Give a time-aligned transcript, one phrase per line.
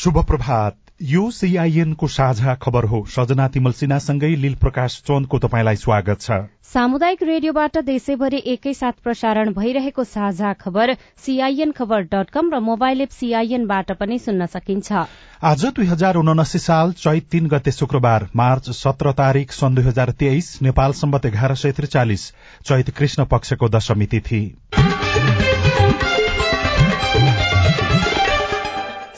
[0.00, 6.20] शुभ प्रभात यो सीआईएनको साझा खबर हो। सजना तिमल सिन्हासँगै लील प्रकाश चन्दको तपाईँलाई स्वागत
[6.20, 10.94] छ। सामुदायिक रेडियोबाट देशैभरि एकैसाथ प्रसारण भइरहेको साझा खबर
[11.24, 15.04] सीआईएन खबर डट कम र मोबाइल एप सीआईएनबाट पनि सुन्न सकिन्छ।
[15.44, 20.16] आज दुई हजार उनासी साल चैत तीन गते शुक्रबार मार्च सत्र तारीक सन् दुई हजार
[20.16, 22.28] तेइस नेपाल सम्बत एघार सय त्रिचालिस
[22.64, 24.42] चैत कृष्ण पक्षको दशमी तिथि।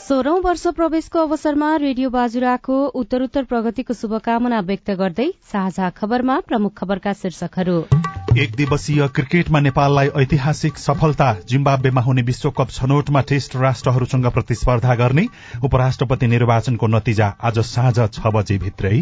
[0.03, 7.13] सोह्रौं वर्ष प्रवेशको अवसरमा रेडियो बाजुराको उत्तरोत्तर प्रगतिको शुभकामना व्यक्त गर्दै साझा खबरमा प्रमुख खबरका
[7.19, 7.75] शीर्षकहरू।
[8.43, 15.25] एक दिवसीय क्रिकेटमा नेपाललाई ऐतिहासिक सफलता जिम्बाब्वेमा हुने विश्वकप छनौटमा टेस्ट राष्ट्रहरूसँग प्रतिस्पर्धा गर्ने
[15.69, 18.97] उपराष्ट्रपति निर्वाचनको नतिजा आज साँझ छ बजे भित्रै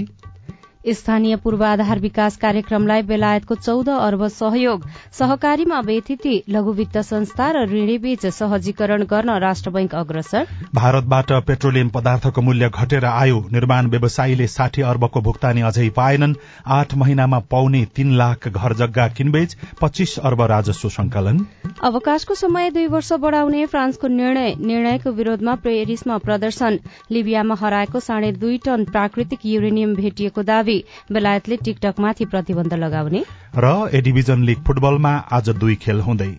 [0.84, 8.26] स्थानीय पूर्वाधार विकास कार्यक्रमलाई बेलायतको चौध अर्ब सहयोग सहकारीमा व्यथिति लघु वित्त संस्था र ऋणीबीच
[8.28, 15.22] सहजीकरण गर्न राष्ट्र बैंक अग्रसर। भारतबाट पेट्रोलियम पदार्थको मूल्य घटेर आयो। निर्माण व्यवसायीले साठी अर्बको
[15.22, 16.34] भुक्तानी अझै पाएनन्।
[16.70, 21.46] आठ महिनामा पाउने तीन लाख घर जग्गा किनबेच पच्चीस अर्ब राजस्व संकलन
[21.84, 26.80] अवकाशको समय दुई वर्ष बढ़ाउने फ्रान्सको निर्णय निर्णयको विरोधमा पेरिसमा प्रदर्शन।
[27.12, 30.71] लिबियामा हराएको साढे दुई टन प्राकृतिक युरेनियम भेटिएको दावी।
[31.12, 33.24] बेलायतले टिकटकमाथि प्रतिबन्ध लगाउने।
[33.58, 36.32] र ए डिभिजन लीग फुटबलमा आज दुई खेल हुँदै।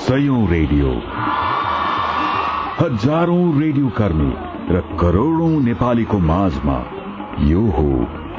[0.00, 0.90] सयौं रेडियो।
[2.80, 4.32] हजारौं रेडियो कर्मी
[4.70, 6.78] र करोड़ौं नेपालीको माझमा
[7.44, 7.88] यो हो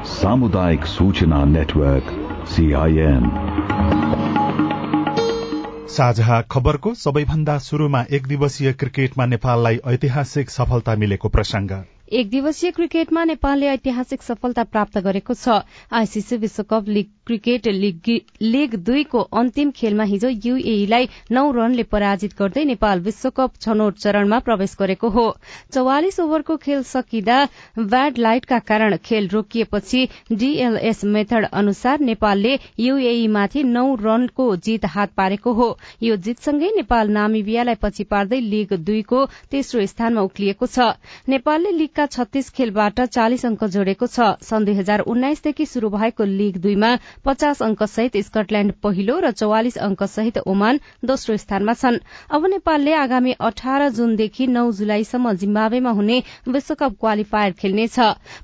[0.06, 2.06] सामुदायिक सूचना नेटवर्क
[2.48, 3.24] सीआईएन
[5.88, 11.72] साझा खबरको सबैभन्दा शुरूमा एक दिवसीय क्रिकेटमा नेपाललाई ऐतिहासिक सफलता मिलेको प्रसंग
[12.12, 15.62] एक दिवसीय क्रिकेटमा नेपालले ऐतिहासिक सफलता प्राप्त गरेको छ।
[15.94, 23.00] आईसीसी विश्वकप लीग क्रिकेट लीग दुईको अन्तिम खेलमा हिजो यूएईलाई नौ रनले पराजित गर्दै नेपाल
[23.02, 25.26] विश्वकप छनौट चरणमा प्रवेश गरेको हो।
[25.74, 27.38] चौवालिस ओभरको खेल सकिँदा
[27.80, 35.54] ब्याड लाइटका कारण खेल रोकिएपछि डीएलएस मेथड अनुसार नेपालले यूएईमाथि नौ रनको जीत हात पारेको
[35.54, 35.70] हो।
[36.04, 40.94] यो जीतसँगै नेपाल नामिबियालाई पछि पार्दै लीग दुईको तेस्रो स्थानमा उक्लिएको छ।
[41.30, 46.58] नेपालले लीगका छत्तीस खेलबाट चालिस अंक जोडेको छ। सन् दुई हजार उन्नाइसदेखि शुरू भएको लीग
[46.62, 46.92] दुईमा
[47.26, 51.98] पचास अंक सहित स्कटल्याण्ड पहिलो र चौवालिस अंक सहित ओमान दोस्रो स्थानमा छन्।
[52.30, 58.00] अब नेपालले आगामी अठार जूनदेखि नौ जुलाईसम्म जिम्बावेमा हुने विश्वकप क्वालिफायर खेल्नेछ।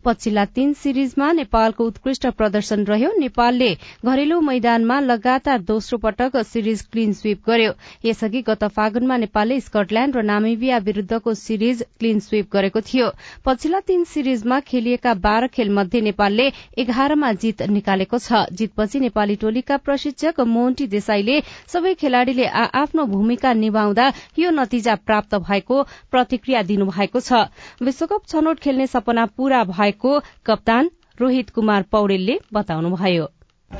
[0.06, 3.72] पछिल्ला तीन सिरिजमा नेपालको उत्कृष्ट प्रदर्शन रह्यो। नेपालले
[4.06, 7.74] घरेलु मैदानमा लगातार दोस्रो पटक सिरिज क्लीन स्वीप गर्यो।
[8.06, 13.10] यसअघि गत फागुनमा नेपालले स्कटल्याण्ड र नामिबिया विरूद्धको सिरिज क्लीन स्वीप गरेको थियो।
[13.46, 19.78] पछिल्ला तीन सिरिजमा खेलिएका बाह्र खेल मध्ये नेपालले एघारमा जीत निकालेको छ। जीतपछि नेपाली टोलीका
[19.88, 21.40] प्रशिक्षक मोन्टी देसाईले
[21.74, 24.08] सबै खेलाड़ीले आ आफ्नो भूमिका निभाउँदा
[24.40, 27.44] यो नतिजा प्राप्त भएको प्रतिक्रिया दिनुभएको छ।
[27.82, 30.90] विश्वकप छनौट खेल्ने सपना पूरा भएको कप्तान
[31.20, 33.28] रोहित कुमार पौडेलले बताउनुभयो।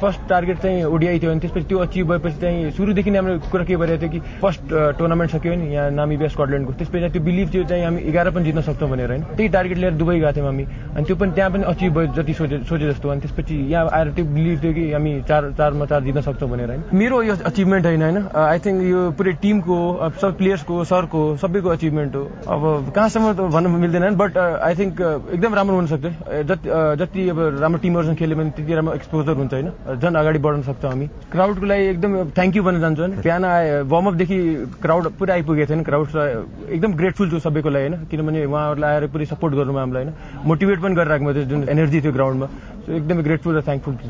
[0.02, 3.64] फर्स्ट टार्गेट चाहिँ ओडिआई थियो अनि त्यसपछि त्यो अचिभ भएपछि चाहिँ सुरुदेखि नै हाम्रो कुरा
[3.66, 4.62] के भइरहेको थियो कि फर्स्ट
[4.98, 8.62] टुर्नामेन्ट सक्यो नि यहाँ नामिबिया स्कटल्यान्डको त्यसपछि त्यो बिलिभ थियो चाहिँ हामी एघार पनि जित्न
[8.62, 9.24] सक्छौँ भनेर होइन?
[9.38, 10.66] त्यही टार्गेट लिएर दुबई गएको थियौँ हामी।
[10.96, 14.08] अनि त्यो पनि त्यहाँ पनि अचिभ भयो जति सोचे सोचे जस्तो। अनि त्यसपछि यहाँ आएर
[14.16, 16.84] त्यो बिलिभ थियो कि हामी चार चारमा चार जित्न सक्छौँ भनेर होइन?
[16.94, 18.18] मेरो यो अचिभमेन्ट होइन होइन?
[18.36, 19.78] आई थिङ्क यो पुरै टिमको
[20.22, 22.62] सबै प्लेयर्सको सरको सबैको अचिभमेन्ट हो। अब
[22.96, 25.02] कहाँसम्म त भन्न मिल्दैन बट आई थिङ्क
[25.36, 26.06] एकदम राम्रो हुनसक्छ।
[26.50, 26.70] जति
[27.02, 29.70] जति अब राम्रो टिमहरूसँग खेल्यो भने त्यति राम्रो एक्सपोजर हुन्छ होइन?
[29.82, 33.44] झन् अगाडि बढ्न सक्छौँ हामी। क्राउडको लागि एकदम थ्याङ्क यू भन्न चाहन्छु होइन। बिहान
[33.90, 34.38] वार्मअपदेखि
[34.82, 36.08] क्राउड पुरै आइपुगेको थियो क्राउड
[36.70, 40.14] एकदम ग्रेटफुल छु सबैको लागि होइन। किनभने उहाँहरूलाई आएर पुरै सपोर्ट गर्नु हामीलाई होइन।
[40.46, 42.48] मोटिभेट पनि गरिराख्नु थियो जुन एनर्जी थियो ग्राउन्डमा
[42.94, 44.10] एकदमै ग्रेटफुल र थ्याङ्कफुल छु।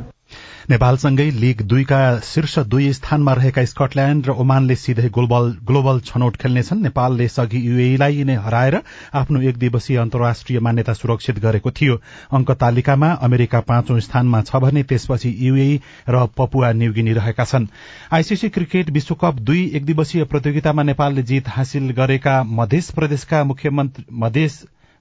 [0.69, 7.27] नेपालसँगै लीग दुईका शीर्ष दुई स्थानमा रहेका स्कटल्याण्ड र ओमानले सिधै ग्लोबल छनौट खेल्नेछन्। नेपालले
[7.27, 8.77] सघि युएईलाई नै हराएर
[9.13, 11.95] आफ्नो एक दिवसीय अन्तर्राष्ट्रिय मान्यता सुरक्षित गरेको थियो।
[12.31, 15.79] अंक तालिकामा अमेरिका पाँचौं स्थानमा छ भने त्यसपछि युएई
[16.09, 17.65] र पपुवा न्यूगिनी रहेका छन्।
[18.13, 24.05] आईसीसी क्रिकेट विश्वकप दुई एक दिवसीय प्रतियोगितामा नेपालले जीत हासिल गरेका मध्य प्रदेशका मुख्यमन्त्री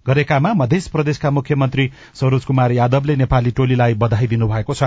[0.07, 4.83] गरेकामा मध्य प्रदेशका मुख्यमन्त्री सरोज कुमार यादवले नेपाली टोलीलाई बधाई दिनुभएको छ।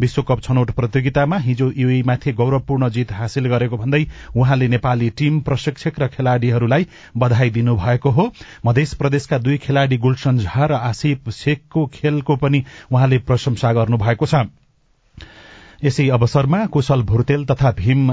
[0.00, 4.04] विश्वकप छनौट प्रतियोगितामा हिजो युएमाथि गौरवपूर्ण जीत हासिल गरेको भन्दै
[4.36, 6.86] उहाँले नेपाली टीम प्रशिक्षक र खेलाड़ीहरूलाई
[7.16, 8.30] बधाई दिनुभएको हो।
[8.66, 14.46] मध्य प्रदेशका दुई खेलाड़ी गुलशन झा र आसिफ शेखको खेलको पनि उहाँले प्रशंसा गर्नुभएको छ।
[15.84, 18.10] यसै अवसरमा कुशल भुर्तेल तथा भीम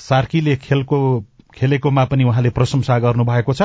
[0.00, 0.98] सार्कीले खेलको
[1.56, 3.62] खेलेकोमा पनि उहाँले प्रशंसा गर्नुभएको छ।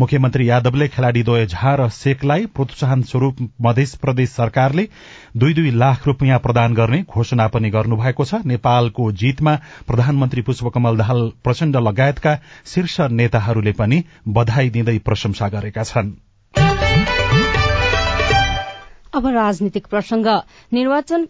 [0.00, 4.88] मुख्यमन्त्री यादवले खेलाड़ीद्वय झा र शेखलाई प्रोत्साहन स्वरूप मध्य प्रदेश सरकारले
[5.36, 9.54] दुई दुई लाख रूपियाँ प्रदान गर्ने घोषणा पनि गर्नुभएको छ। नेपालको जीतमा
[9.86, 12.34] प्रधानमन्त्री पुष्पकमल दाहाल प्रचण्ड लगायतका
[12.66, 16.12] शीर्ष नेताहरूले पनि बधाई दिँदै प्रशंसा गरेका छन्।
[19.14, 20.26] अब राजनीतिक प्रसंग
[20.72, 21.26] निर्वाचन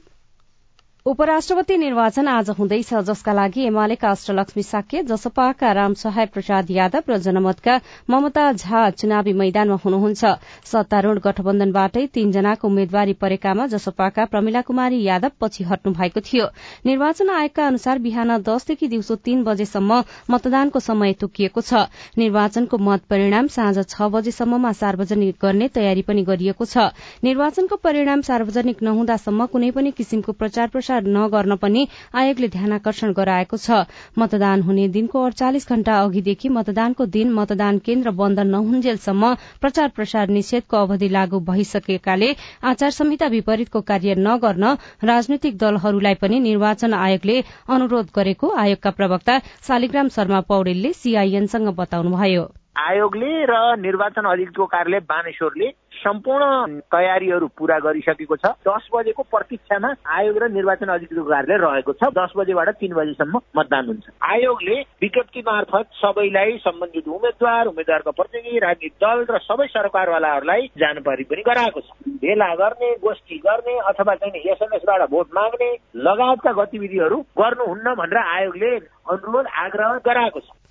[1.06, 7.75] उपराष्ट्रपति निर्वाचन आज हुँदैछ जसका लागि एमालेका अष्टलक्ष्मी साक्य जसपाका रामसहाय प्रसाद यादव र जनमतका
[8.11, 10.25] ममता झा चुनावी मैदानमा हुनुहुन्छ।
[10.65, 16.47] सत्तारूढ़ गठबन्धनबाटै तीनजनाको उम्मेद्वारी परेकामा जसपाका प्रमिला कुमारी यादव पछि हट्नु भएको थियो।
[16.87, 21.85] निर्वाचन आयोगका अनुसार बिहान दसदेखि दिउँसो तीन बजेसम्म मतदानको समय तोकिएको छ।
[22.17, 26.89] निर्वाचनको मत परिणाम साँझ छ बजेसम्ममा सार्वजनिक गर्ने तयारी पनि गरिएको छ।
[27.23, 33.56] निर्वाचनको परिणाम सार्वजनिक नहुँदासम्म कुनै पनि किसिमको प्रचार प्रसार प्रचार नगर्न पनि आयोगले ध्यानकर्षण गराएको
[33.58, 33.79] छ।
[34.19, 40.76] मतदान हुने दिनको अड़चालिस घण्टा अघिदेखि मतदानको दिन मतदान केन्द्र बन्द नहुन्जेलसम्म प्रचार प्रसार निषेधको
[40.79, 42.31] अवधि लागू भइसकेकाले
[42.64, 44.75] आचार संहिता विपरीतको कार्य नगर्न
[45.05, 49.38] राजनैतिक दलहरूलाई पनि निर्वाचन आयोगले अनुरोध गरेको आयोगका प्रवक्ता
[49.69, 52.50] शालिग्राम शर्मा पौडेलले सीआईएनसँग बताउनुभयो।
[52.85, 60.37] आयोगले र निर्वाचन अधिकृतको कार्यालय बानेश्वरले सम्पूर्ण तयारीहरू पूरा गरिसकेको छ। दस बजेको प्रतीक्षामा आयोग
[60.37, 65.87] र निर्वाचन अधिकृतको कार्यालय रहेको छ। दस बजेबाट तीन बजेसम्म मतदान हुन्छ। आयोगले विज्ञप्ति मार्फत
[65.97, 71.89] सबैलाई सम्बन्धित उम्मेद्वार उम्मेद्वारको प्रतिनिधि राजनीतिक दल र सबै सरकारवालाहरूलाई जानकारी पनि गराएको छ।
[72.21, 75.71] भेला गर्ने गोष्ठी गर्ने अथवा चाहिँ एसएमएसबाट भोट माग्ने
[76.05, 78.75] लगायतका गतिविधिहरू गर्नुहुन्न भनेर आयोगले
[79.09, 80.64] अनुरोध आग्रह गराएको छ।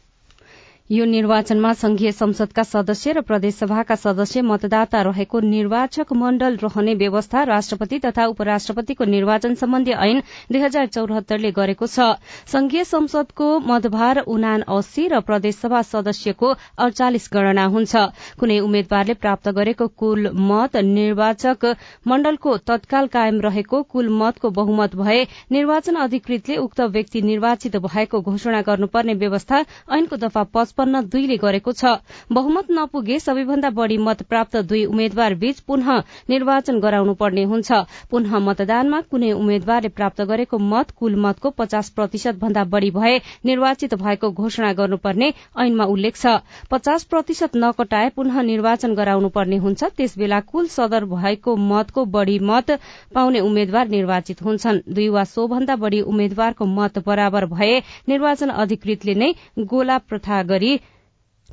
[0.90, 8.00] यो निर्वाचनमा संघीय संसदका सदस्य र प्रदेशसभाका सदस्य मतदाता रहेको निर्वाचक मण्डल रहने व्यवस्था राष्ट्रपति
[8.00, 10.20] तथा उपराष्ट्रपतिको निर्वाचन सम्बन्धी ऐन
[10.52, 12.08] दुई हजार चौरात्तरले गरेको छ।
[12.52, 17.96] संघीय संसदको मतभार उना अस्सी र प्रदेशसभा सदस्यको अड़चालिस गणना हुन्छ।
[18.40, 21.66] कुनै उम्मेद्वारले प्राप्त गरेको कुल मत निर्वाचक
[22.08, 28.62] मण्डलको तत्काल कायम रहेको कुल मतको बहुमत भए निर्वाचन अधिकृतले उक्त व्यक्ति निर्वाचित भएको घोषणा
[28.68, 29.64] गर्नुपर्ने व्यवस्था
[29.94, 35.60] ऐनको दफा पचपन्न दुईले गरेको छ। बहुमत नपुगे सबैभन्दा बढ़ी मत प्राप्त दुई उम्मेद्वार बीच
[35.62, 35.90] पुनः
[36.30, 37.72] निर्वाचन गराउनु पर्ने हुन्छ।
[38.10, 43.94] पुनः मतदानमा कुनै उम्मेद्वारले प्राप्त गरेको मत कुल मतको पचास प्रतिशत भन्दा बढ़ी भए निर्वाचित
[43.96, 46.42] भएको घोषणा गर्नुपर्ने ऐनमा उल्लेख छ।
[46.72, 52.72] पचास प्रतिशत नकटाए पुनः निर्वाचन गराउनु पर्ने हुन्छ। त्यसबेला कुल सदर भएको मतको बढ़ी मत
[53.14, 57.78] पाउने उम्मेद्वार निर्वाचित हुन्छन्। दुई वा सोभन्दा बढ़ी उम्मेद्वारको मत बराबर भए
[58.10, 60.80] निर्वाचन अधिकृतले नै गोला प्रथा गरी। गरी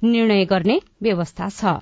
[0.02, 1.78] निर्णय गर्ने व्यवस्था छ।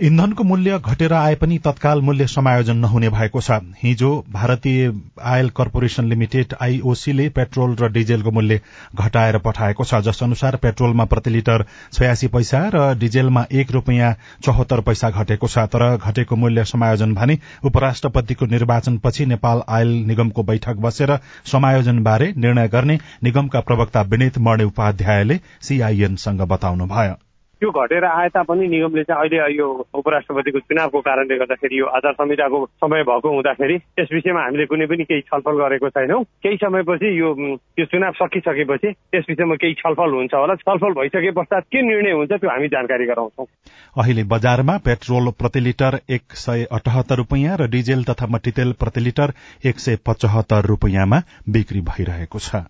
[0.00, 4.92] इन्धनको मूल्य घटेर आए पनि तत्काल मूल्य समायोजन नहुने भएको छ। हिजो भारतीय
[5.30, 8.60] आयल कर्पोरेशन लिमिटेड आईओसीले पेट्रोल र डिजेलको मूल्य
[8.94, 14.14] घटाएर पठाएको छ जस अनुसार पेट्रोलमा प्रति लिटर छयासी पैसा र डिजेलमा एक रूपियाँ
[14.44, 20.76] चौहत्तर पैसा घटेको छ। तर घटेको मूल्य समायोजन भने उपराष्ट्रपतिको निर्वाचनपछि नेपाल आयल निगमको बैठक
[20.80, 21.18] बसेर
[21.52, 27.27] समायोजन बारे निर्णय गर्ने निगमका प्रवक्ता विनित मर्णे उपाध्यायले सीआईएनसँग बताउनुभयो।
[27.60, 29.66] त्यो घटेर आए तापनि निगमले चाहिँ अहिले यो
[29.98, 35.04] उपराष्ट्रपतिको चुनावको कारणले गर्दाखेरि यो आचार संहिताको समय भएको हुँदाखेरि यस विषयमा हामीले कुनै पनि
[35.04, 37.34] केही छलफल गरेको छैनौँ। केही समयपछि यो
[37.78, 42.32] यो चुनाव सकिसकेपछि त्यस विषयमा केही छलफल हुन्छ होला। छलफल भइसके पश्चात के निर्णय हुन्छ
[42.32, 43.46] त्यो हामी जानकारी गराउँछौँ।
[43.98, 49.34] अहिले बजारमा पेट्रोल प्रति लिटर एक सय अठहत्तर रूपियाँ र डिजेल तथा मट्टीतेल प्रति लिटर
[49.66, 52.62] एक सय पचहत्तर रूपियाँमा बिक्री भइरहेको छ।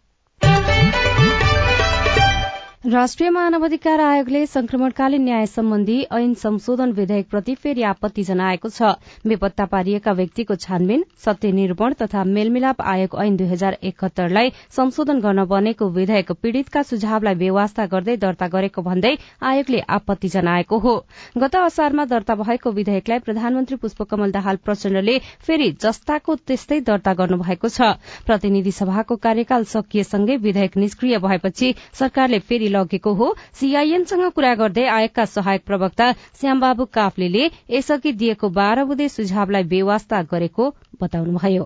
[2.88, 8.92] राष्ट्रिय मानवाधिकार आयोगले संक्रमणकालीन न्याय सम्बन्धी ऐन संशोधन विधेयकप्रति फेरि आपत्ति जनाएको छ।
[9.28, 15.44] बेपत्ता पारिएका व्यक्तिको छानबिन सत्य निरूपण तथा मेलमिलाप आयोग ऐन दुई हजार एकहत्तरलाई संशोधन गर्न
[15.44, 20.96] बनेको विधेयक पीड़ितका सुझावलाई बेवास्ता गर्दै दर्ता गरेको भन्दै आयोगले आपत्ति जनाएको हो।
[21.36, 27.92] गत असारमा दर्ता भएको विधेयकलाई प्रधानमन्त्री पुष्पकमल दाहाल प्रचण्डले फेरि जस्ताको त्यस्तै दर्ता गर्नुभएको छ।
[28.24, 35.24] प्रतिनिधि सभाको कार्यकाल सकिएसँगै विधेयक निष्क्रिय भएपछि सरकारले फेरि लगेको हो। सीआईएनसँग कुरा गर्दै आयोगका
[35.28, 40.70] सहायक प्रवक्ता श्यामबाबु काफ्ले यसअघि दिएको बाह्र बुधे सुझावलाई बेवास्ता गरेको
[41.02, 41.64] बताउनुभयो।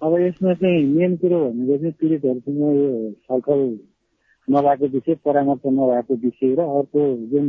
[0.00, 3.60] अब यसमा चाहिँ मेन कुरो भनेको चाहिँ पीडितहरूसँग यो छलफल
[4.48, 7.00] नभएको विषय परामर्श नभएको विषय र अर्को
[7.30, 7.46] जुन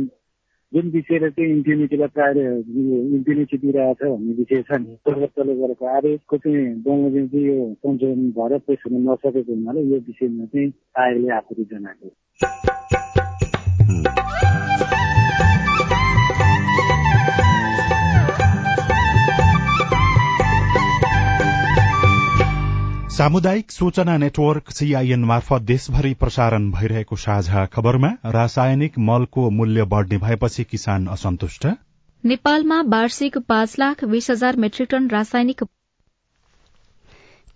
[0.72, 6.64] जुन विषयले चाहिँ इम्प्युनिटीलाई प्राय इम्प्युनिटी दिइरहेछ भन्ने विषय छ नि पूर्वोत्तरले गरेको आदेशको चाहिँ
[6.82, 12.08] बमोजिम चाहिँ यो संशोधन भएर पेश हुन नसकेको हुनाले यो विषयमा चाहिँ आयोगले आपत्ति जनाएको
[23.12, 30.64] सामुदायिक सूचना नेटवर्क सीआईएन मार्फत देशभरि प्रसारण भइरहेको साझा खबरमा रासायनिक मलको मूल्य बढ़ने भएपछि
[30.64, 31.66] किसान असन्तुष्ट।
[32.24, 35.64] नेपालमा वार्षिक पाँच लाख बीस हजार मेट्रिक टन रासायनिक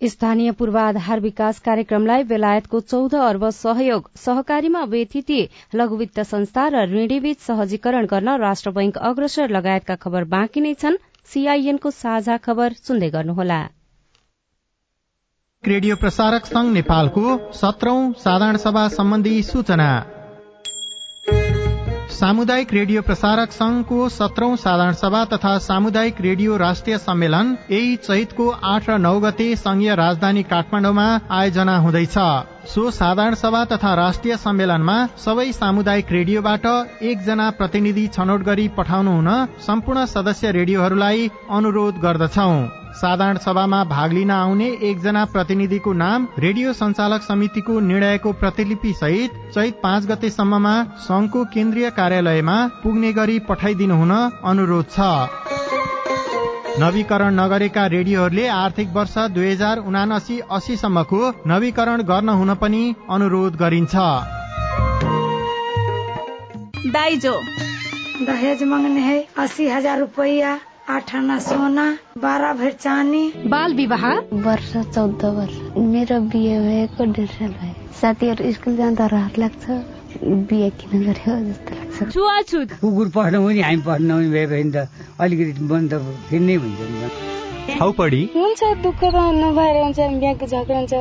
[0.01, 5.39] स्थानीय पूर्वाधार विकास कार्यक्रमलाई बेलायतको चौध अर्ब सहयोग सहकारीमा व्यथिति
[5.75, 11.91] लघुवित्त संस्था र ऋणीबीच सहजीकरण गर्न राष्ट्र बैंक अग्रसर लगायतका खबर बाँकी नै छन्। सीआईएनको
[11.93, 13.59] साझा खबर सुन्दै गर्नुहोला।
[15.67, 17.21] रेडियो प्रसारक संघ नेपालको
[17.53, 19.87] सत्रौं साधारण सभा सम्बन्धी सूचना।
[22.09, 28.89] सामुदायिक रेडियो प्रसारक संघको सत्रौं साधारण सभा तथा सामुदायिक रेडियो राष्ट्रिय सम्मेलन यही चैतको आठ
[28.89, 32.17] र नौ गते संघीय राजधानी काठमाडौँमा आयोजना हुँदैछ।
[32.73, 36.65] सो साधारण सभा तथा राष्ट्रिय सम्मेलनमा सबै सामुदायिक रेडियोबाट
[37.03, 39.29] एकजना प्रतिनिधि छनौट गरी पठाउनु हुन
[39.67, 42.51] सम्पूर्ण सदस्य रेडियोहरूलाई अनुरोध गर्दछौ।
[42.97, 49.79] साधारण सभामा भाग लिन आउने एकजना प्रतिनिधिको नाम रेडियो संचालक समितिको निर्णयको प्रतिलिपि सहित चैत
[49.83, 54.13] पाँच गतेसम्ममा संघको केन्द्रीय कार्यालयमा पुग्ने गरी पठाइदिनु हुन
[54.45, 54.99] अनुरोध छ।
[56.79, 63.95] नवीकरण नगरेका रेडियोहरूले आर्थिक वर्ष दुई हजार उनासी अस्सीसम्मको नवीकरण गर्न हुन पनि अनुरोध गरिन्छ।
[66.87, 67.35] दाइजो।
[68.25, 70.57] दहेज मांगने है अस्सी हजार रुपया
[70.87, 71.85] आठ आना सोना
[72.17, 74.03] बाह्र भर चानी बाल विवाह?
[74.43, 79.65] वर्ष चौध वर्ष। मेरो बिहे भएको डेढ साल भयो। साथीहरू स्कुल जाँदा रहर लाग्छ
[80.47, 84.87] बिहे किन गर्यो जस्तो लाग्छ छुवाछुत कुकुर पढ्नु पनि हामी पढ्नु पनि भए भने त
[85.19, 86.79] अलिकति मन त फेरि नै हुन्छ
[88.11, 90.93] नि हुन्छ दुःख त नभएर हुन्छ बिहाको झगडा हुन्छ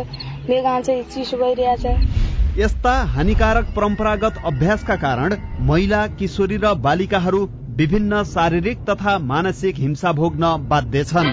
[0.49, 5.37] बेगा हुन्छ चिसो भइरहेछ यस्ता हानिकारक परम्परागत अभ्यासका कारण
[5.71, 7.41] महिला किशोरी र बालिकाहरू
[7.77, 11.27] विभिन्न शारीरिक तथा मानसिक हिंसा भोग्न बाध्य छन्।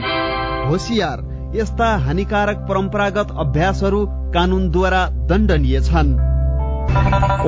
[0.70, 1.22] होसियार
[1.56, 6.12] यस्ता हानिकारक परम्परागत अभ्यासहरू कानूनद्वारा दण्डनीय छन्।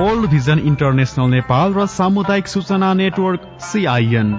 [0.02, 4.30] ओल्ड भिजन इन्टरनेसनल नेपाल र सामुदायिक सूचना नेटवर्क सीआईएन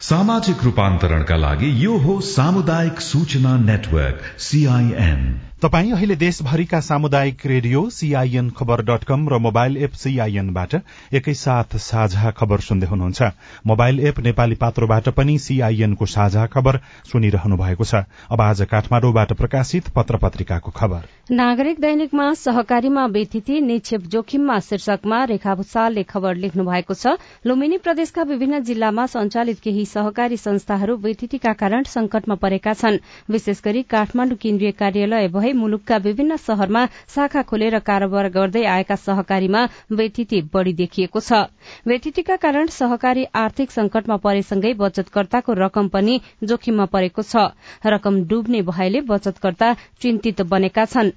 [0.00, 5.22] सामाजिक रूपान्तरणका लागि यो हो सामुदायिक सूचना नेटवर्क सीआईएन
[5.62, 10.74] तपाई अहिले देशभरिका सामुदायिक radio CIN Khabar dot com र मोबाइल एप सीआईएनबाट
[11.12, 13.28] एकैसाथ साझा खबर सुन्दै हुनुहुन्छ।
[13.66, 16.78] मोबाइल एप नेपाली पात्रोबाट पनि सीआईएनको साझा खबर
[17.12, 21.02] सुनिरहनु भएको छ। अब आज काठमाडौँबाट प्रकाशित पत्र पत्रिकाको खबर।
[21.32, 27.14] नागरिक दैनिकमा सहकारीमा व्यतिथि निक्षेप जोखिममा शीर्षकमा रेखा भूषालले खबर लेख्नु भएको छ।
[27.44, 32.98] लुम्बिनी प्रदेशका विभिन्न जिल्लामा संचालित केही सहकारी संस्थाहरू व्यतिथिका कारण संकटमा परेका छन्।
[33.28, 39.64] विशेष गरी काठमाण्डु केन्द्रीय कार्यालय भए मुलुकका विभिन्न शहरमा शाखा खोलेर कारोबार गर्दै आएका सहकारीमा
[39.92, 41.42] व्यतिथि बढ़ी देखिएको छ।
[41.86, 47.50] व्यतिथिका कारण सहकारी आर्थिक संकटमा परेसँगै बचतकर्ताको रकम पनि जोखिममा परेको छ।
[47.86, 51.12] रकम डुब्ने भएले बचतकर्ता चिन्तित बनेका छन्।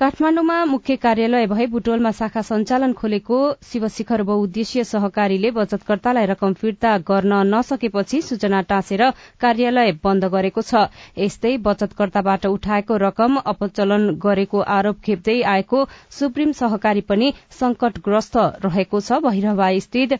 [0.00, 3.38] काठमाण्डुमा मुख्य कार्यालय भए बुटोलमा शाखा सञ्चालन खोलेको
[3.70, 9.02] शिवशिखर बहुद्देश्य सहकारीले बचतकर्तालाई रकम फिर्ता गर्न नसकेपछि सूचना टाँसेर
[9.40, 10.88] कार्यालय बन्द गरेको छ।
[11.20, 15.84] यस्तै बचतकर्ताबाट उठाएको रकम अपचलन गरेको आरोप खेप्दै आएको
[16.18, 20.16] सुप्रिम सहकारी पनि संकटग्रस्त रहेको छ। भैरवा स्थित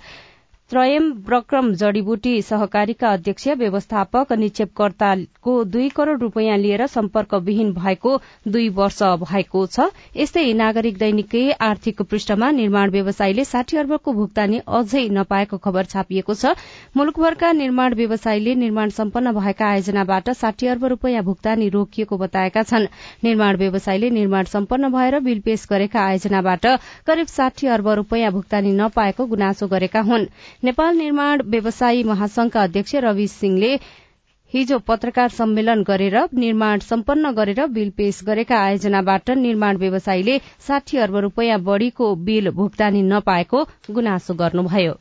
[0.71, 8.13] त्रयम ब्रक्रम जड़ीबुटी सहकारीका अध्यक्ष व्यवस्थापक निक्षेपकर्ताको दुई करोड़ रूपियाँ लिएर सम्पर्कविहीन भएको
[8.49, 9.87] दुई वर्ष भएको छ।
[10.17, 16.55] यस्तै नागरिक दैनिकै आर्थिक पृष्ठमा निर्माण व्यवसायीले साठी अर्बको भुक्तानी अझै नपाएको खबर छापिएको छ।
[16.97, 22.87] मुलुकभरका निर्माण व्यवसायीले निर्माण सम्पन्न भएका आयोजनाबाट साठी अर्ब रूपियाँ भुक्तानी रोकिएको बताएका छन्।
[23.25, 26.67] निर्माण व्यवसायीले निर्माण सम्पन्न भएर बिल पेश गरेका आयोजनाबाट
[27.07, 30.31] करिब साठी अर्ब रूपियाँ भुक्तानी नपाएको गुनासो गरेका हुन्।
[30.63, 33.73] नेपाल निर्माण व्यवसायी महासंघका अध्यक्ष रवि सिंहले
[34.55, 41.17] हिजो पत्रकार सम्मेलन गरेर निर्माण सम्पन्न गरेर बिल पेश गरेका आयोजनाबाट निर्माण व्यवसायीले साठी अर्ब
[41.27, 44.93] रूपियाँ बढ़ीको बिल भुक्तानी नपाएको गुनासो गर्नुभयो।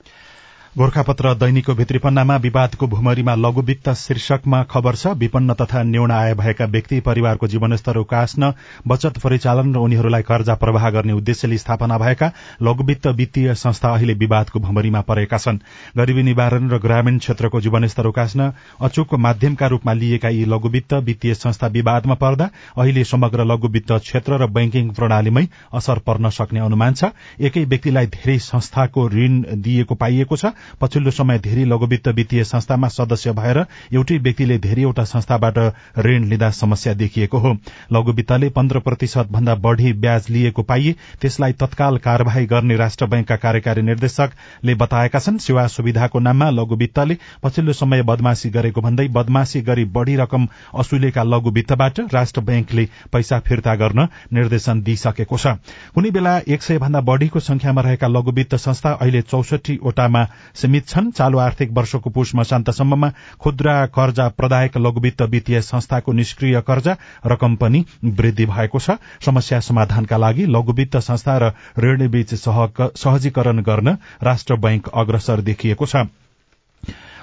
[0.78, 6.66] गोर्खापत्र दैनिकको भित्री पन्नामा विवादको भूमरीमा लघुवित्त शीर्षकमा खबर छ विपन्न तथा न्यून आय भएका
[6.66, 8.52] व्यक्ति परिवारको जीवनस्तर उकास्न
[8.88, 14.60] बचत परिचालन र उनीहरूलाई कर्जा प्रवाह गर्ने उद्देश्यले स्थापना भएका लघुवित्त वित्तीय संस्था अहिले विवादको
[14.60, 15.58] भूमरीमा परेका छन्।
[15.98, 21.68] गरीबी निवारण र ग्रामीण क्षेत्रको जीवनस्तर उकास्न अचूक माध्यमका रूपमा लिएका यी लघुवित्त वित्तीय संस्था
[21.70, 27.12] विवादमा पर्दा अहिले समग्र लघुवित्त क्षेत्र र बैंकिङ प्रणालीमै असर पर्न सक्ने अनुमान छ।
[27.42, 33.32] एकै व्यक्तिलाई धेरै संस्थाको ऋण दिएको पाइएको छ। पछिल्लो समय धेरै लघुवित्त वित्तीय संस्थामा सदस्य
[33.32, 33.64] भएर
[33.94, 35.58] एउटै व्यक्तिले धेरैवटा संस्थाबाट
[36.00, 37.54] ऋण लिँदा समस्या देखिएको हो।
[37.94, 43.82] लघुवित्तले पन्ध्र प्रतिशत भन्दा बढ़ी ब्याज लिएको पाइए त्यसलाई तत्काल कार्यवाही गर्ने राष्ट्र बैंकका कार्यकारी
[43.82, 50.16] निर्देशकले बताएका छन्। सेवा सुविधाको नाममा लघुवित्तले पछिल्लो समय बदमाशी गरेको भन्दै बदमाशी गरी बढ़ी
[50.16, 50.48] रकम
[50.80, 55.48] असुलेका लघुवित्तबाट राष्ट्र बैंकले पैसा फिर्ता गर्न निर्देशन दिइसकेको छ।
[55.96, 60.24] कुनै बेला एक सय भन्दा बढ़ीको संख्यामा रहेका लघुवित्त संस्था अहिले चौसठीवटामा
[60.56, 66.96] सीमित छन्। चालू आर्थिक वर्षको पुष मसान्तसम्ममा खुद्रा कर्जा प्रदायक लघुवित्त वित्तीय संस्थाको निष्क्रिय कर्जा
[67.26, 74.56] रकम पनि वृद्धि भएको छ। समस्या समाधानका लागि लघुवित्त संस्था र ऋणबीच सहजीकरण गर्न राष्ट्र
[74.58, 76.06] बैंक अग्रसर देखिएको छ।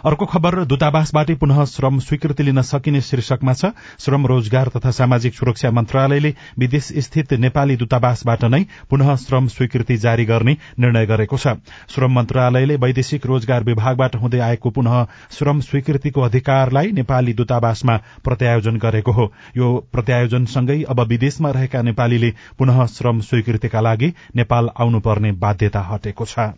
[0.06, 3.70] अर्को खबर दूतावासबाटै पुनः श्रम स्वीकृति लिन सकिने शीर्षकमा छ
[4.00, 8.60] श्रम रोजगार तथा सामाजिक सुरक्षा मन्त्रालयले विदेश स्थित नेपाली दूतावासबाट नै
[8.90, 11.54] पुनः श्रम स्वीकृति जारी गर्ने निर्णय गरेको छ।
[11.90, 15.02] श्रम मन्त्रालयले वैदेशिक रोजगार विभागबाट हुँदै आएको पुनः
[15.38, 22.84] श्रम स्वीकृतिको अधिकारलाई नेपाली दूतावासमा प्रत्यायोजन गरेको हो। यो प्रत्यायोजनसँगै अब विदेशमा रहेका नेपालीले पुनः
[22.94, 26.48] श्रम स्वीकृतिका लागि नेपाल आउनुपर्ने बाध्यता हटेको छ।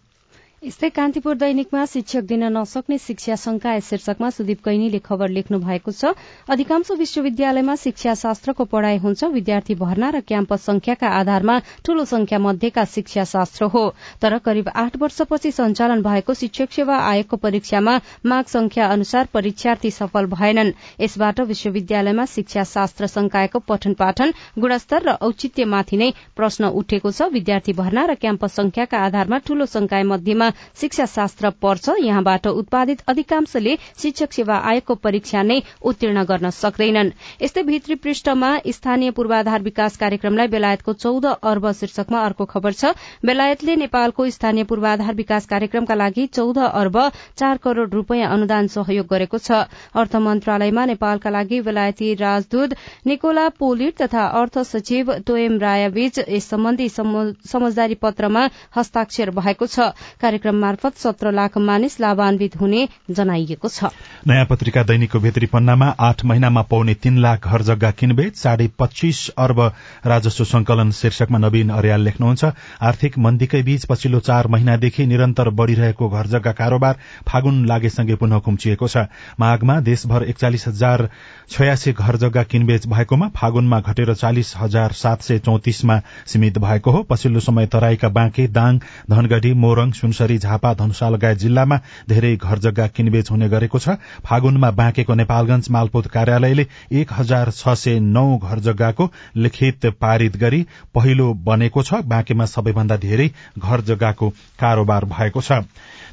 [0.62, 6.10] यस्तै कान्तिपुर दैनिकमा शिक्षक दिन नसक्ने शिक्षा संकाय शीर्षकमा सुदीप कैनीले खबर लेख्नु भएको छ।
[6.50, 12.84] अधिकांश विश्वविद्यालयमा शिक्षा शास्त्रको पढ़ाई हुन्छ। विद्यार्थी भर्ना र क्याम्पस संख्याका आधारमा ठूलो संख्या मध्येका
[12.94, 13.82] शिक्षा शास्त्र हो।
[14.18, 17.94] तर करिब आठ वर्षपछि सञ्चालन भएको शिक्षक सेवा आयोगको परीक्षामा
[18.26, 25.16] माग संख्या अनुसार परीक्षार्थी सफल भएनन्। यसबाट विश्वविद्यालयमा शिक्षा शास्त्र संकायको पठन पाठन गुणस्तर र
[25.22, 30.46] औचित्यमाथि नै प्रश्न उठेको छ। विद्यार्थी भर्ना र क्याम्पस संख्याका आधारमा ठूलो संकाय मध्येमा
[30.80, 37.10] शिक्षा शास्त्र पर्छ। यहाँबाट उत्पादित अधिकांशले शिक्षक सेवा आयोगको परीक्षा नै उत्तीर्ण गर्न सक्दैनन्।
[37.42, 42.92] यस्तै भित्री पृष्ठमा स्थानीय पूर्वाधार विकास कार्यक्रमलाई बेलायतको चौध अर्ब शीर्षकमा अर्को खबर छ।
[43.24, 46.98] बेलायतले नेपालको स्थानीय पूर्वाधार विकास कार्यक्रमका लागि चौध अर्ब
[47.36, 49.64] चार करोड़ रूपियाँ अनुदान सहयोग गरेको छ।
[49.94, 52.74] अर्थ मन्त्रालयमा नेपालका लागि बेलायती राजदूत
[53.06, 58.42] निकोला पोलिट तथा अर्थ सचिव तोयम रायाबीच यस सम्बन्धी समझदारी पत्रमा
[58.76, 59.92] हस्ताक्षर भएको छ।
[60.38, 63.90] कार्यक्रम मार्फत सत्र लाख मानिस लाभान्वित हुने जनाइएको छ।
[64.26, 69.28] नयाँ पत्रिका दैनिकको भित्री पन्नामा आठ महिनामा पाउने तीन लाख घर जग्गा किनबेच साढे पच्चीस
[69.36, 69.60] अर्ब
[70.06, 72.44] राजस्व संकलन शीर्षकमा नवीन अर्याल लेख्नुहुन्छ
[72.82, 78.88] आर्थिक मन्दीकै बीच पछिल्लो चार महिनादेखि निरन्तर बढ़िरहेको घर जग्गा कारोबार फागुन लागेसँगै पुनः खुम्चिएको
[78.88, 79.06] छ।
[79.40, 81.08] माघमा देशभर एकचालिस हजार
[81.50, 87.02] छयासी घर जग्गा किनबेच भएकोमा फागुनमा घटेर चालिस हजार सात सय चौतिसमा सीमित भएको हो।
[87.10, 92.86] पछिल्लो समय तराईका बाँके दाङ धनगढ़ी मोरङ सुनसरी झापा धनुषा लगायत जिल्लामा धेरै घर जग्गा
[92.86, 98.58] किनबेच हुने गरेको छ। फागुनमा बाँकेको नेपालगंज मालपोत कार्यालयले एक हजार छ सय नौ घर
[98.58, 104.28] जग्गाको लिखित पारित गरी पहिलो बनेको छ। बाँकेमा सबैभन्दा धेरै घर जग्गाको
[104.60, 105.64] कारोबार भएको छ।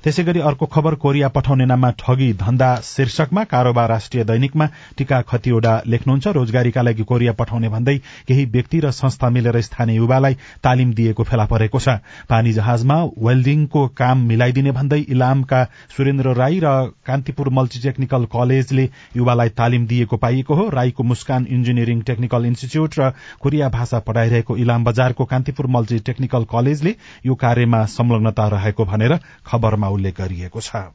[0.06, 4.66] त्यसै गरी अर्को खबर कोरिया पठाउने नाममा ठगी धन्दा शीर्षकमा कारोबार राष्ट्रिय दैनिकमा
[4.98, 7.96] टीका खतिवड़ा लेख्नुहुन्छ। रोजगारीका लागि कोरिया पठाउने भन्दै
[8.28, 11.96] केही व्यक्ति र संस्था मिलेर स्थानीय युवालाई तालिम दिएको फेला परेको छ।
[12.30, 15.64] पानी जहाजमा वेल्डिङको काम मिलाइदिने भन्दै इलामका
[15.98, 16.76] सुरेन्द्र राई र
[17.10, 18.86] कान्तिपुर मल्टी टेक्निकल कलेजले
[19.18, 23.10] युवालाई तालिम दिएको पाइएको हो। राईको मुस्कान इन्जिनियरिङ टेक्निकल इन्स्टिच्यूट र
[23.42, 29.94] कोरिया भाषा पढ़ाइरहेको इलाम बजारको कान्तिपुर मल्टी टेक्निकल कलेजले यो कार्यमा संलग्नता रहेको भनेर खबरमा
[29.96, 30.86] उल्लेख गरिएको छ।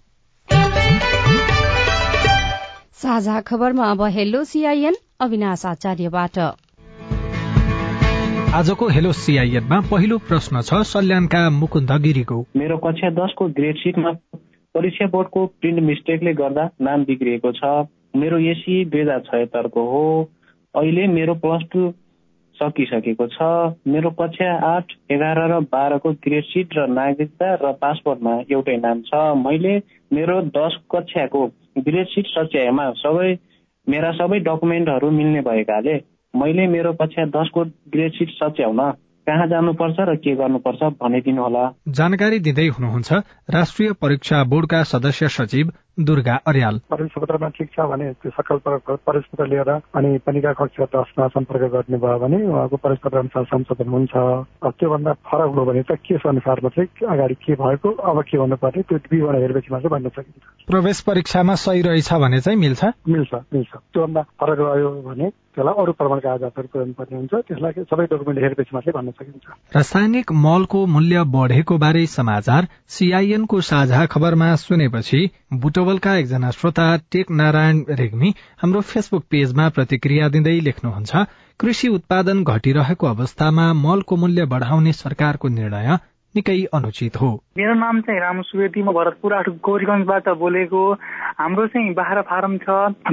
[3.01, 6.39] साझा खबरमा अब हेलो सीआईएन अविनाश आचार्यबाट।
[8.55, 14.13] आजको हेलो सीआईएनमा पहिलो प्रश्न छ सल्यानका मुकुन्द गिरीको मेरो कक्षा दसको ग्रेड सिटमा
[14.75, 17.71] परीक्षा बोर्डको प्रिन्ट मिस्टेकले गर्दा नाम बिग्रिएको छ।
[18.17, 20.05] मेरो एसी दुई हजार छयत्तरको हो।
[20.75, 21.81] अहिले मेरो प्लस टू
[22.61, 23.51] सकिसकेको छ।
[23.89, 29.23] मेरो कक्षा आठ एघार र बाह्रको ग्रेड सिट र नागरिकता र पासपोर्टमा एउटै नाम छ।
[29.41, 29.75] मैले
[30.11, 31.47] मेरो दस कक्षाको
[31.81, 33.29] ग्रेड सिट सच्याएमा सबै
[33.87, 35.95] मेरा सबै डकुमेन्टहरू मिल्ने भएकाले
[36.35, 38.81] मैले मेरो कक्षा दसको ग्रेड सिट सच्याउन
[39.27, 43.13] कहाँ जानुपर्छ र के गर्नुपर्छ भनिदिनु होला जानकारी दिँदै हुनुहुन्छ
[43.51, 45.73] राष्ट्रिय परीक्षा बोर्डका सदस्य सचिव
[46.05, 48.59] दुर्गा अर्याल। परीक्षा ठिक छ भने त्यो सकल
[49.07, 54.15] परीक्षा लिएर अनि पनिका कक्षा दसमा सम्पर्क गर्ने भयो भने उहाँको परीक्षा अनुसार संशोधन हुन्छ।
[54.81, 57.91] त्योभन्दा फरक हो भने त केस अनुसारमा चाहिँ अगाडि के भएको?
[57.91, 58.83] अब के पर्ने?
[58.83, 62.85] त्यो विवरण हेरेपछि मात्रै भन्न सकिन्छ। प्रवेश परीक्षामा सही रहेछ भने चाहिँ मिल्छ?
[63.09, 68.05] मिल्छ मिल्छ। त्योभन्दा फरक रह्यो भने त्यसलाई अरू प्रमाणका आधारहरू पुर्याउनु पर्ने हुन्छ। त्यसलाई सबै
[68.11, 75.21] डकुमेन्ट हेरेपछि मात्रै भन्न सकिन्छ। रासायनिक मलको मूल्य बढेको बारे समाचार सीआईएनको साझा खबरमा सुनेपछि
[75.63, 78.31] बुटवलका एकजना श्रोता टेक नारायण रेग्मी
[78.63, 81.27] हाम्रो फेसबुक पेजमा प्रतिक्रिया दिँदै लेख्नुहुन्छ
[81.61, 85.99] कृषि उत्पादन घटिरहेको अवस्थामा मलको मूल्य बढ़ाउने सरकारको निर्णय
[86.37, 90.83] निकै अनुचित हो। मेरो नाम चाहिँ रामु सुवेदी। म भरतपुर आठ गौरीगञ्जबाट बोलेको।
[91.41, 92.69] हाम्रो चाहिँ बाख्रा फार्म छ।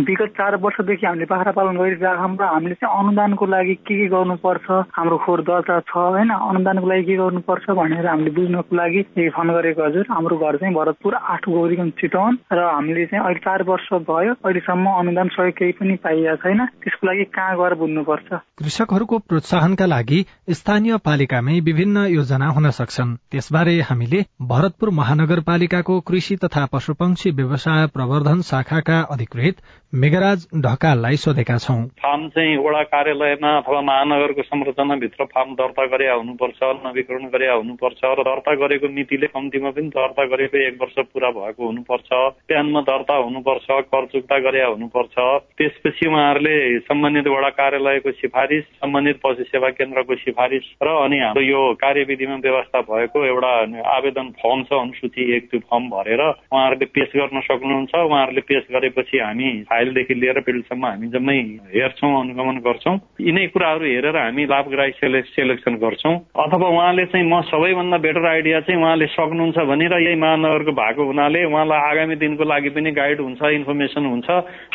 [0.07, 4.67] विगत चार वर्षदेखि हामीले बाख्रा पालन गरिरहेको र हामीले चाहिँ अनुदानको लागि के के गर्नुपर्छ
[4.93, 6.29] हाम्रो खोर दर्ता छ होइन?
[6.29, 9.01] अनुदानको लागि के गर्नुपर्छ भनेर हामीले बुझ्नको लागि
[9.33, 13.63] फोन गरेको हजुर। हाम्रो घर चाहिँ भरतपुर आठ गौरीगञ्ज चितवन र हामीले चाहिँ अहिले चार
[13.63, 18.29] वर्ष भयो अहिलेसम्म अनुदान सहयोग केही पनि पाइएको छैन। त्यसको लागि कहाँ गएर बुझ्नुपर्छ?
[18.61, 20.19] कृषकहरूको प्रोत्साहनका लागि
[20.53, 28.41] स्थानीय पालिकामै विभिन्न योजना हुन सक्छन्। त्यसबारे हामीले भरतपुर महानगरपालिकाको कृषि तथा पशुपक्षी व्यवसाय प्रवर्धन
[28.51, 29.61] शाखाका अधिकृत
[29.93, 36.59] मेघराज ढकाललाई सोधेका छौं। फार्म चाहिँ वडा कार्यालयमा अथवा महानगरको संरचनाभित्र फार्म दर्ता गरे हुनुपर्छ
[36.85, 41.65] नवीकरण गरे हुनुपर्छ र दर्ता गरेको मितिले कम्तीमा पनि दर्ता गरेको एक वर्ष पूरा भएको
[41.65, 42.09] हुनुपर्छ
[42.47, 45.15] प्यानमा दर्ता हुनुपर्छ कर चुक्ता गरे हुनुपर्छ।
[45.55, 51.63] त्यसपछि उहाँहरूले सम्बन्धित वडा कार्यालयको सिफारिस सम्बन्धित पशु सेवा केन्द्रको सिफारिस र अनि हाम्रो यो
[51.79, 53.53] कार्यविधिमा व्यवस्था भएको एउटा
[53.95, 59.17] आवेदन फर्म छ अनुसूची एक त्यो फर्म भरेर उहाँहरूले पेश गर्न सक्नुहुन्छ। उहाँहरूले पेश गरेपछि
[59.23, 61.37] हामी फाइलदेखि लिएर फिल्डसम्म हामी जम्मै
[61.77, 64.91] हेर्छौँ अनुगमन गर्छौँ। यिनै कुराहरू हेरेर हामी लाभग्राही
[65.37, 70.15] सेलेक्सन गर्छौँ। अथवा उहाँले चाहिँ म सबैभन्दा बेटर आइडिया चाहिँ उहाँले सक्नुहुन्छ भने र यही
[70.17, 74.27] महानगरको भएको हुनाले उहाँलाई आगामी दिनको लागि पनि गाइड हुन्छ इन्फर्मेसन हुन्छ।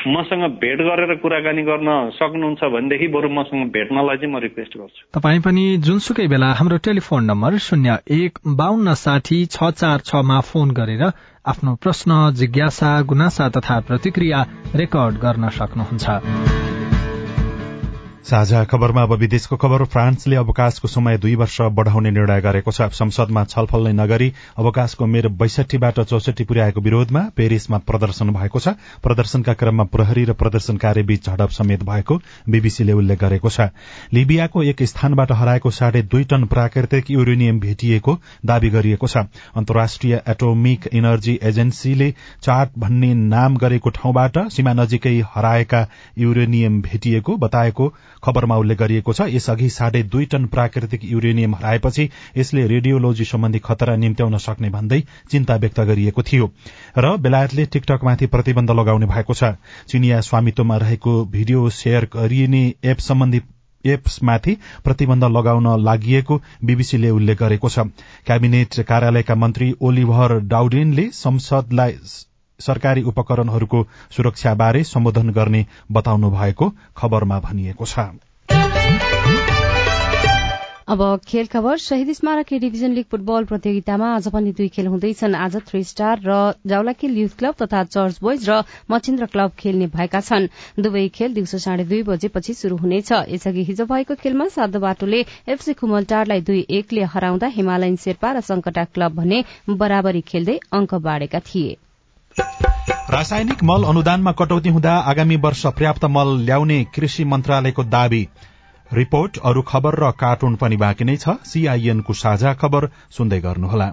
[0.06, 1.88] मसँग भेट गरेर कुराकानी गर्न
[2.20, 7.24] सक्नुहुन्छ भनेदेखि बरु मसँग भेट्नलाई चाहिँ म रिक्वेस्ट गर्छु। तपाईँ पनि जुनसुकै बेला हाम्रो टेलिफोन
[7.24, 11.04] नम्बर शून्य एक बान्न साठी छ चार छमा फोन गरेर
[11.46, 16.06] आफ्नो प्रश्न जिज्ञासा गुनासा तथा प्रतिक्रिया रेकर्ड गर्न सक्नुहुन्छ।
[18.24, 23.42] साझा खबरमा अब विदेशको खबर फ्रान्सले अवकाशको समय दुई वर्ष बढ़ाउने निर्णय गरेको छ। संसदमा
[23.44, 28.68] छलफल नै नगरी अवकाशको मेर बैसठीबाट चौसठी पुर्याएको विरोधमा पेरिसमा प्रदर्शन भएको छ।
[29.02, 32.16] प्रदर्शनका क्रममा प्रहरी र प्रदर्शनकारी बीच झडप समेत भएको
[32.48, 33.66] बीबीसीले उल्लेख गरेको छ।
[34.14, 40.88] लिबियाको एक स्थानबाट हराएको साढे दुई टन प्राकृतिक युरेनियम भेटिएको दावी गरिएको छ। अन्तर्राष्ट्रिय एटोमिक
[40.94, 45.86] इनर्जी एजेन्सीले चाट भन्ने नाम गरेको ठाउँबाट सीमा नजिकै हराएका
[46.18, 47.92] युरेनियम भेटिएको बताएको
[48.24, 53.96] खबरमा उल्लेख गरिएको छ यसअघि साढे दुई टन प्राकृतिक युरेनियम हराएपछि यसले रेडियोलोजी सम्बन्धी खतरा
[53.96, 56.50] निम्त्याउन सक्ने भन्दै चिन्ता व्यक्त गरिएको थियो
[56.98, 59.54] र बेलायतले टिकटकमाथि प्रतिबन्ध लगाउने भएको छ।
[59.88, 63.40] चिनिया स्वामित्वमा रहेको भिडियो शेयर गरिने एप सम्बन्धी
[63.84, 66.20] एप्समाथि प्रतिबन्ध लगाउन लागि
[66.64, 67.78] बीबीसीले उल्लेख गरेको छ।
[68.26, 71.96] क्याबिनेट कार्यालयका मन्त्री ओलिभर डाउडेनले संसदलाई
[72.60, 73.86] सरकारी उपकरणहरूको
[74.16, 78.10] सुरक्षाबारे सम्बोधन गर्ने बताउनु भएको खबरमा भनिएको छ।
[80.92, 85.56] अब खेल खबर शहीद स्मारक डिभिजन लीग फुटबल प्रतियोगितामा आज पनि दुई खेल हुँदैछन्। आज
[85.66, 90.48] थ्री स्टार र जाउलाखेल युथ क्लब तथा चर्च बोइज र मचिन्द्र क्लब खेल्ने भएका छन्।
[90.78, 95.72] दुवै खेल दिउँसो साढे दुई बजेपछि शुरू हुनेछ। यसअघि हिजो भएको खेलमा साधो बाटोले एफसी
[95.74, 101.76] खुमलटारलाई दुई एकले हराउँदा हिमालयन शेर्पा र संकटा क्लब भने बराबरी खेल्दै अंक बाँडेका थिए।
[102.38, 108.28] रासायनिक मल अनुदानमा कटौती हुँदा आगामी वर्ष पर्याप्त मल ल्याउने कृषि मन्त्रालयको दावी।
[108.92, 113.88] रिपोर्ट अरू खबर र कार्टुन पनि बाँकी नै छ। सीआईएनको साझा खबर सुन्दै गर्नुहोला।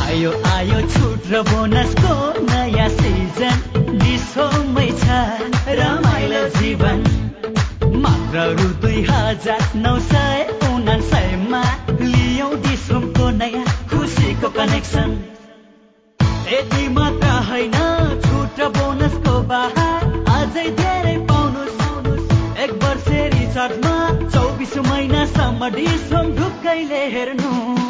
[0.00, 3.56] आयो आयो छुट र बोनसको नयाँ सिजन।
[3.98, 5.04] डिस्कोमै छ
[5.80, 6.98] रमाइलो जीवन।
[7.96, 11.62] मात्र रु दुई हजार नौ सय उनासयमा
[12.02, 15.29] लियौ डिस्कोमको नयाँ खुसीको कनेक्सन।
[16.52, 17.74] यति मात्र होइन
[18.22, 21.14] छुट र बोनसको बहार अझै धेरै
[22.64, 27.89] एक वर्ष रिचार्जमा चौबिस महिनासम्म डिस्काउन्ट ढुक्कैले एक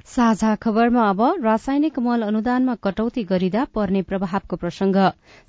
[0.11, 4.97] साझा खबरमा अब रासायनिक मल अनुदानमा कटौती गरिँदा पर्ने प्रभावको प्रसंग।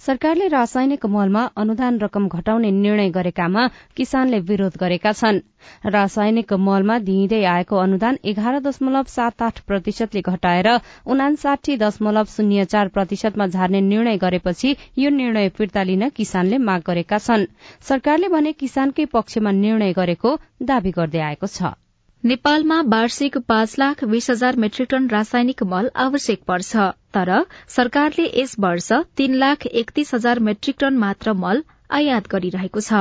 [0.01, 5.41] सरकारले रासायनिक मलमा अनुदान रकम घटाउने निर्णय गरेकामा किसानले विरोध गरेका छन्।
[5.89, 10.71] रासायनिक मलमा दिइँदै आएको अनुदान एघार दशमलव सात आठ प्रतिशतले घटाएर
[11.09, 17.19] उनासाठी दशमलव शून्य चार प्रतिशतमा झार्ने निर्णय गरेपछि यो निर्णय फिर्ता लिन किसानले माग गरेका
[17.19, 17.51] छन्।
[17.83, 21.79] सरकारले भने किसानकै पक्षमा निर्णय गरेको दावी गर्दै आएको छ।
[22.25, 26.83] नेपालमा वार्षिक पाँच लाख बीस हजार मेट्रिक टन रासायनिक मल आवश्यक पर्छ
[27.15, 27.31] तर
[27.69, 33.01] सरकारले यस वर्ष तीन लाख एकतीस हजार मेट्रिक टन मात्र मल आयात गरिरहेको छ।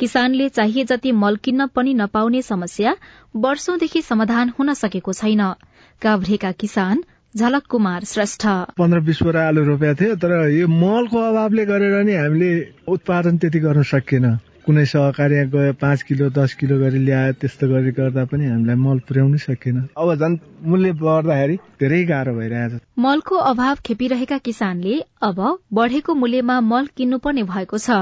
[0.00, 2.94] किसानले चाहिए जति मल किन्न पनि नपाउने समस्या
[3.38, 5.42] वर्षौंदेखि समाधान हुन सकेको छैन।
[6.02, 7.02] काभ्रेका किसान
[7.34, 8.46] झलक कुमार श्रेष्ठ।
[8.78, 12.50] पन्ध्र बिस बोरा आलु रोपेका थियो तर यो मलको अभावले गरेर नि हामीले
[12.88, 14.26] उत्पादन त्यति गर्न सकिएन।
[14.66, 18.98] कुनै सहकारी गयो पाँच किलो दस किलो गरी ल्यायो त्यस्तो गरी गर्दा पनि हामीलाई मल
[19.06, 20.36] पुर्याउनै सकेन। अब झन्
[20.70, 24.94] मूल्य बढ्दाखेरि धेरै गाह्रो भइरहेछ। मलको अभाव खेपिरहेका किसानले
[25.28, 25.40] अब
[25.78, 27.96] बढ़ेको मूल्यमा मल किन्नुपर्ने भएको छ।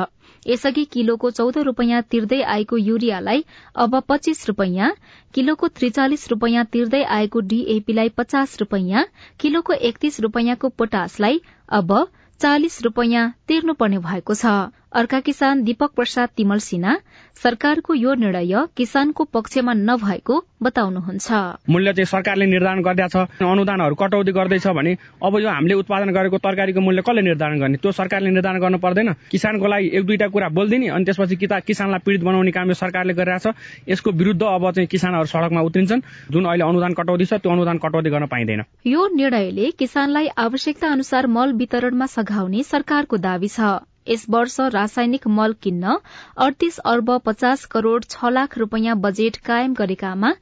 [0.47, 3.45] यसअघि किलोको चौध रूपियाँ तिर्दै आएको युरियालाई
[3.85, 4.91] अब पच्चीस रूपियाँ
[5.35, 9.07] किलोको त्रिचालिस रूपियाँ तिर्दै आएको डीएपीलाई पचास रूपियाँ
[9.41, 11.41] किलोको एकतीस रूपियाँको पोटासलाई
[11.81, 11.97] अब
[12.41, 14.55] चालिस रूपियाँ तिर्नुपर्ने भएको छ।
[14.93, 16.97] अर्का किसान दीपक प्रसाद तिमल सिन्हा
[17.43, 21.31] सरकारको यो निर्णय किसानको पक्षमा नभएको बताउनुहुन्छ।
[21.71, 26.39] मूल्य चाहिँ सरकारले निर्धारण गरिदिएको छ अनुदानहरू कटौती गर्दैछ भने अब यो हामीले उत्पादन गरेको
[26.39, 27.77] तरकारीको मूल्य कसले निर्धारण गर्ने?
[27.79, 32.23] त्यो सरकारले निर्धारण गर्नु पर्दैन। किसानको लागि एक दुईटा कुरा बोलिदिने अनि त्यसपछि किसानलाई पीड़ित
[32.27, 33.47] बनाउने काम यो सरकारले गरिरहेछ।
[33.89, 38.11] यसको विरूद्ध अब चाहिँ किसानहरू सड़कमा उत्रिन्छन्। जुन अहिले अनुदान कटौती छ त्यो अनुदान कटौती
[38.11, 44.57] गर्न पाइँदैन। यो निर्णयले किसानलाई आवश्यकता अनुसार मल वितरणमा सघाउने सरकारको दावी छ। यस वर्ष
[44.75, 45.97] रासायनिक मल किन्न
[46.39, 50.33] अडतीस अर्ब पचास करोड़ छ लाख रूपियाँ बजेट कायम गरेकामा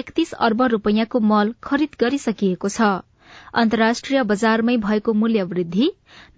[0.00, 2.88] एकतीस अर्ब रूपियाँको मल खरिद गरिसकिएको छ।
[3.54, 5.88] अन्तर्राष्ट्रिय बजारमै भएको मूल्य वृद्धि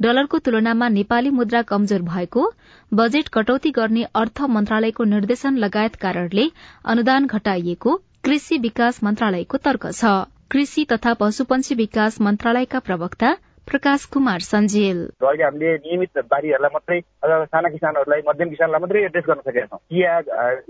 [0.03, 2.47] डलरको तुलनामा नेपाली मुद्रा कमजोर भएको
[2.93, 6.47] बजेट कटौती गर्ने अर्थ मन्त्रालयको निर्देशन लगायत कारणले
[6.87, 10.17] अनुदान घटाइएको कृषि विकास मन्त्रालयको तर्क छ।
[10.51, 13.31] कृषि तथा पशुपन्छी विकास मन्त्रालयका प्रवक्ता
[13.67, 19.25] प्रकाश कुमार सञ्जेल। अहिले हामीले नियमित बारीहरूलाई मात्रै अथवा साना किसानहरूलाई मध्यम किसानलाई मात्रै एड्रेस
[19.29, 20.13] गर्न सकेका छौँ। चिया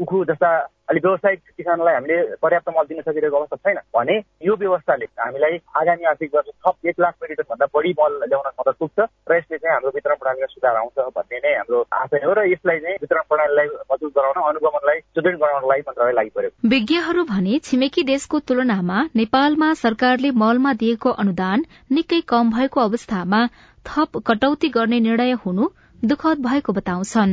[0.00, 0.50] उखु जस्ता
[0.90, 6.04] अलिक व्यावसायिक किसानलाई हामीले पर्याप्त मल दिन सकिरहेको अवस्था छैन भने यो व्यवस्थाले हामीलाई आगामी
[6.04, 8.98] आर्थिक वर्ष थप एक लाख मेट्रिक भन्दा बढी मल ल्याउन मद्दत पुग्छ
[9.30, 12.78] र यसले चाहिँ हाम्रो वितरण प्रणालीमा सुधार आउँछ भन्ने नै हाम्रो आशय हो र यसलाई
[12.78, 18.02] चाहिँ वितरण प्रणालीलाई मजबुत गराउन अनुगमनलाई सुदृढ गराउनको लागि मन्त्रालय लागि पर्यो विज्ञहरू भने छिमेकी
[18.02, 23.44] देशको तुलनामा नेपालमा सरकारले मलमा दिएको अनुदान निकै कम भएको अवस्थामा
[23.86, 25.70] थप कटौती गर्ने निर्णय हुनु
[26.04, 27.32] दुखद भएको बताउँछन्।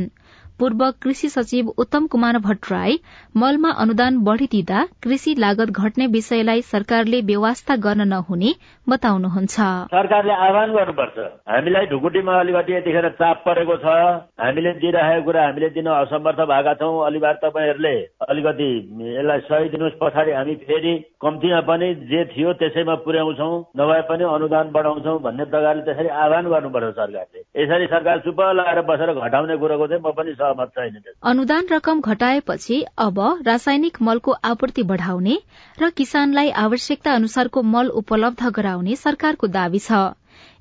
[0.58, 2.98] पूर्व कृषि सचिव उत्तम कुमार भट्टराई
[3.36, 8.54] मलमा अनुदान बढ़िदिँदा कृषि लागत घट्ने विषयलाई सरकारले व्यवस्था गर्न नहुने
[8.88, 9.56] बताउनुहुन्छ।
[9.94, 11.18] सरकारले आह्वान गर्नुपर्छ।
[11.48, 13.94] हामीलाई ढुकुटीमा अलिकति यतिखेर चाप परेको छ।
[14.40, 17.94] हामीले दिइरहेको कुरा हामीले दिन असमर्थ भएका छौँ। अलिबार तपाईँहरूले
[18.28, 18.70] अलिकति
[19.18, 24.70] यसलाई सही दिनुहोस्। पछाडि हामी फेरि कम्तीमा पनि जे थियो त्यसैमा पुर्याउँछौ नभए पनि अनुदान
[24.72, 30.02] बढाउँछौ भन्ने प्रकारले त्यसरी आह्वान गर्नुपर्छ सरकारले। यसरी सरकार चुप लगाएर बसेर घटाउने कुरोको चाहिँ
[30.04, 35.36] म पनि सहमत छैन अनुदान रकम घटाएपछि अब रासायनिक मलको आपूर्ति बढ़ाउने
[35.78, 40.02] र किसानलाई आवश्यकता अनुसारको मल उपलब्ध गराउने सरकारको दावी छ।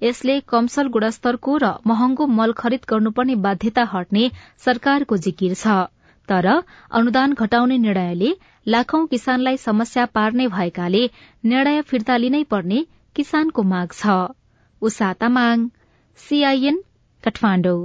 [0.03, 4.29] यसले कमसल गुणस्तरको र महँगो मल खरिद गर्नुपर्ने बाध्यता हट्ने
[4.65, 5.77] सरकारको जिकिर छ।
[6.29, 6.47] तर
[6.91, 8.31] अनुदान घटाउने निर्णयले
[8.67, 11.03] लाखौं किसानलाई समस्या पार्ने भएकाले
[11.45, 12.85] निर्णय फिर्ता लिनै पर्ने
[13.15, 14.17] किसानको माग छ।
[14.81, 15.67] उषा तामाङ
[16.19, 16.83] सीआईएन
[17.23, 17.79] काठमाडौँ।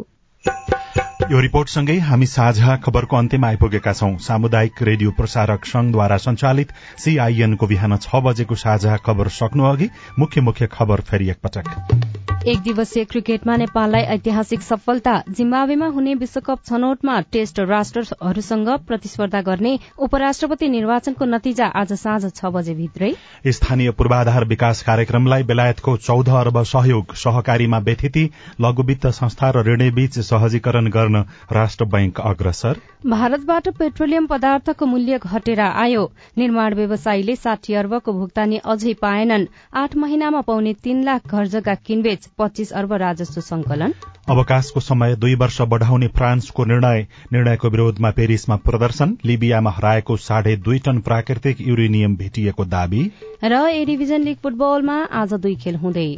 [1.30, 7.96] यो रिपोर्टसँगै हामी साझा खबरको अन्त्यमा आइपुगेका छौं। सामुदायिक रेडियो प्रसारक संघद्वारा संचालित सीआईएनको बिहान
[7.98, 12.10] छ बजेको साझा खबर सक्नु अघि मुख्य मुख्य खबर फेरि एकपटक।
[12.42, 20.68] एक दिवसीय क्रिकेटमा नेपाललाई ऐतिहासिक सफलता जिम्बावेमा हुने विश्वकप छनौटमा टेस्ट राष्ट्रहरूसँग प्रतिस्पर्धा गर्ने उपराष्ट्रपति
[20.68, 23.12] निर्वाचनको नतिजा आज साँझ छ बजे भित्रै
[23.52, 28.28] स्थानीय पूर्वाधार विकास कार्यक्रमलाई बेलायतको चौध अर्ब सहयोग सहकारीमा व्यथिति
[28.60, 31.11] लघुवित्त संस्था र ऋणीबीच सहजीकरण गर्न
[31.52, 38.94] राष्ट्र बैंक अग्रसर। भारतबाट पेट्रोलियम पदार्थको मूल्य घटेर आयो। निर्माण व्यवसायीले साठी अर्बको भुक्तानी अझै
[38.94, 43.94] पाएनन्। आठ महिनामा पाउने तीन लाख घर जग्गा किनबेच पच्चीस अर्ब राजस्व संकलन
[44.30, 50.78] अवकाशको समय दुई वर्ष बढ़ाउने फ्रान्सको निर्णय। निर्णयको विरोधमा पेरिसमा प्रदर्शन। लिबियामा हराएको साढे दुई
[50.78, 53.10] टन प्राकृतिक युरेनियम भेटिएको दावी।
[53.44, 56.08] र ए डिभिजन लीग फुटबलमा आज दुई खेल हुँदै।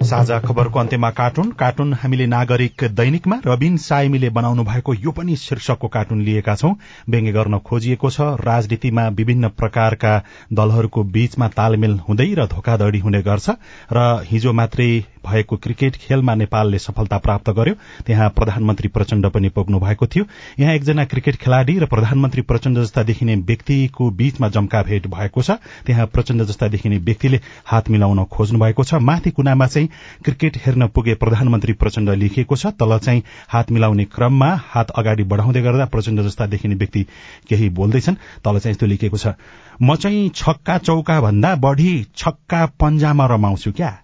[0.00, 5.88] साझा खबरको अन्त्यमा कार्टुन। कार्टुन हामीले नागरिक दैनिकमा रबिन साइमीले बनाउनु भएको यो पनि शीर्षकको
[5.88, 6.72] कार्टुन लिएका छौं।
[7.08, 10.12] व्यङ्ग्य गर्न खोजिएको छ। राजनीतिमा विभिन्न प्रकारका
[10.52, 13.50] दलहरूको बीचमा तालमेल हुँदै र धोकाधड़ी हुने गर्छ
[13.92, 14.88] र हिजो मात्रै
[15.20, 17.74] भएको क्रिकेट खेलमा नेपालले सफलता प्राप्त गर्यो।
[18.06, 20.24] त्यहाँ प्रधानमन्त्री प्रचण्ड पनि पुग्नु भएको थियो।
[20.58, 25.60] यहाँ एकजना क्रिकेट खेलाड़ी र प्रधानमन्त्री प्रचण्ड जस्ता देखिने व्यक्तिको बीचमा जम्का भेट भएको छ।
[25.86, 29.88] त्यहाँ प्रचण्ड जस्ता देखिने व्यक्तिले हात मिलाउन खोज्नु भएको छ। माथि कुनामा चाहिँ
[30.24, 35.62] क्रिकेट हेर्न पुगे प्रधानमन्त्री प्रचण्ड लेखिएको छ तल चाहिँ हात मिलाउने क्रममा हात अगाडि बढ़ाउँदै
[35.62, 37.06] गर्दा प्रचण्ड जस्ता देखिने व्यक्ति
[37.48, 39.34] केही बोल्दैछन्। तल चाहिँ यस्तो लेखिएको छ
[39.82, 43.98] म चाहिँ छक्का चौका भन्दा बढ़ी छक्का पन्जामा रमाउँछु क्या?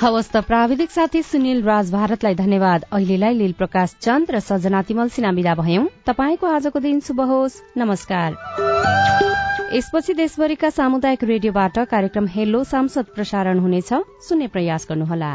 [0.00, 5.08] हवस् त प्राविधिक साथी सुनिल राज भारतलाई धन्यवाद। अहिलेलाई लील प्रकाश चन्द र सजना तिमल
[5.08, 9.29] सिना विदा भयौं। तपाईँको आजको दिन शुभ होस्। नमस्कार।
[9.72, 13.92] यसपछि देशभरिका सामुदायिक रेडियोबाट कार्यक्रम हेलो सांसद प्रसारण हुनेछ।
[14.28, 15.30] सुन्ने प्रयास गर्नुहोला।